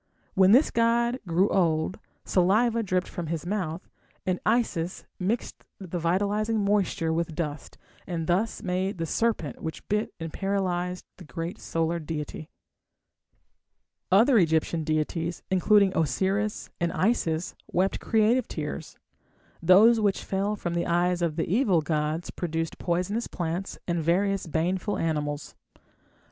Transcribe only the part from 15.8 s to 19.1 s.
Osiris and Isis, wept creative tears.